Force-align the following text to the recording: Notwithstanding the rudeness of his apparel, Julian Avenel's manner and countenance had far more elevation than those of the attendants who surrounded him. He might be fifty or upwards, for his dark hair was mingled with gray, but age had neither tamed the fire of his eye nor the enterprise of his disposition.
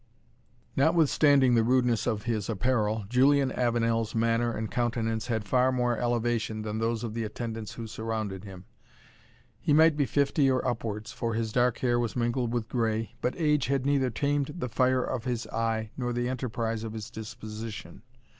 Notwithstanding 0.75 1.53
the 1.53 1.63
rudeness 1.63 2.07
of 2.07 2.23
his 2.23 2.49
apparel, 2.49 3.05
Julian 3.07 3.51
Avenel's 3.51 4.15
manner 4.15 4.51
and 4.51 4.71
countenance 4.71 5.27
had 5.27 5.43
far 5.45 5.71
more 5.71 5.95
elevation 5.95 6.63
than 6.63 6.79
those 6.79 7.03
of 7.03 7.13
the 7.13 7.23
attendants 7.23 7.73
who 7.73 7.85
surrounded 7.85 8.43
him. 8.43 8.65
He 9.59 9.73
might 9.73 9.95
be 9.95 10.07
fifty 10.07 10.49
or 10.49 10.67
upwards, 10.67 11.11
for 11.11 11.35
his 11.35 11.51
dark 11.51 11.77
hair 11.77 11.99
was 11.99 12.15
mingled 12.15 12.51
with 12.51 12.67
gray, 12.67 13.13
but 13.21 13.35
age 13.37 13.67
had 13.67 13.85
neither 13.85 14.09
tamed 14.09 14.55
the 14.57 14.69
fire 14.69 15.03
of 15.03 15.25
his 15.25 15.45
eye 15.49 15.91
nor 15.95 16.13
the 16.13 16.27
enterprise 16.29 16.83
of 16.83 16.93
his 16.93 17.11
disposition. 17.11 18.01